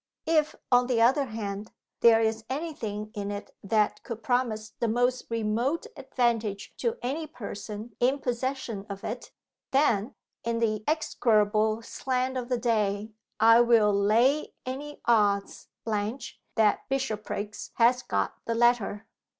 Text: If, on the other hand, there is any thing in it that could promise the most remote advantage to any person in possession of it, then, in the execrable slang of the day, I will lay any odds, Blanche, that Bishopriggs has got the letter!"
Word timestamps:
If, 0.25 0.55
on 0.71 0.87
the 0.87 0.99
other 0.99 1.25
hand, 1.25 1.71
there 1.99 2.21
is 2.21 2.43
any 2.49 2.73
thing 2.73 3.11
in 3.13 3.29
it 3.29 3.55
that 3.63 4.01
could 4.01 4.23
promise 4.23 4.71
the 4.79 4.87
most 4.87 5.25
remote 5.29 5.85
advantage 5.95 6.73
to 6.77 6.97
any 7.03 7.27
person 7.27 7.95
in 7.99 8.17
possession 8.17 8.87
of 8.89 9.03
it, 9.03 9.29
then, 9.69 10.15
in 10.43 10.57
the 10.57 10.83
execrable 10.87 11.83
slang 11.83 12.35
of 12.35 12.49
the 12.49 12.57
day, 12.57 13.11
I 13.39 13.61
will 13.61 13.93
lay 13.93 14.53
any 14.65 15.01
odds, 15.05 15.67
Blanche, 15.85 16.41
that 16.55 16.89
Bishopriggs 16.89 17.69
has 17.75 18.01
got 18.01 18.33
the 18.47 18.55
letter!" 18.55 19.05